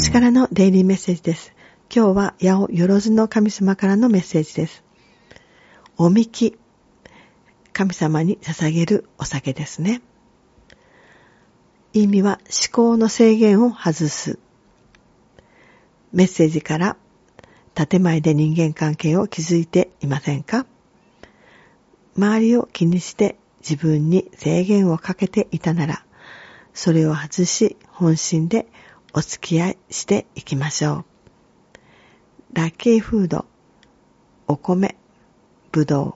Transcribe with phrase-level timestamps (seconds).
[0.00, 1.52] ちからのデイリーメッセージです。
[1.94, 4.84] 今日は八百万の神様からのメッセージです。
[5.96, 6.56] おみき。
[7.72, 10.00] 神様に捧げるお酒ですね。
[11.92, 14.38] 意味は思考の制限を外す。
[16.12, 16.96] メッセージから
[17.74, 20.64] 建前で人間関係を築いていませんか？
[22.16, 26.04] 周りを気にして自分に制限をかけていたなら、
[26.72, 28.68] それを外し本心で
[29.14, 31.04] お付き合いしていきましょう。
[32.52, 33.46] ラッキーフード、
[34.46, 34.96] お米、
[35.72, 36.14] ぶどう、